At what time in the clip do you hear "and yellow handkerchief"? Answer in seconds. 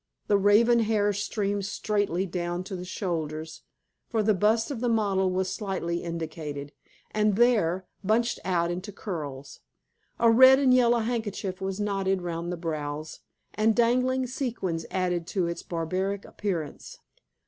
10.57-11.61